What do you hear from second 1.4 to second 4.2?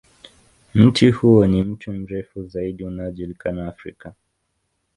ni mti mrefu zaidi unaojulikana Afrika.